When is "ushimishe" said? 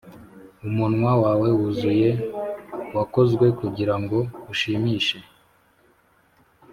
4.51-5.17